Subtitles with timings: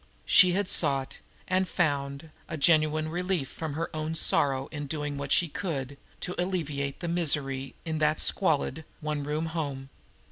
[0.25, 5.31] She had sought and found a genuine relief from her own sorrow in doing what
[5.31, 9.89] she could to alleviate the misery in that squalid, one room home.